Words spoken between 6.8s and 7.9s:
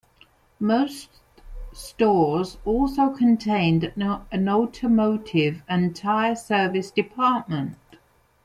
department.